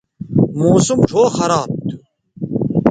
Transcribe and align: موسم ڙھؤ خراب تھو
موسم 0.59 0.99
ڙھؤ 1.09 1.23
خراب 1.37 1.69
تھو 1.87 1.95